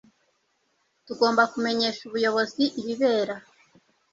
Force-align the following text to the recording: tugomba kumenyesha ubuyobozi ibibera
tugomba 1.05 1.41
kumenyesha 1.51 2.01
ubuyobozi 2.05 2.63
ibibera 2.79 3.35